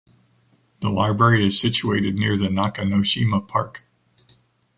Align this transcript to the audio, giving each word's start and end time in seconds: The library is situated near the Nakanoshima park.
The 0.79 0.89
library 0.89 1.45
is 1.45 1.59
situated 1.59 2.15
near 2.15 2.35
the 2.35 2.47
Nakanoshima 2.47 3.47
park. 3.47 3.83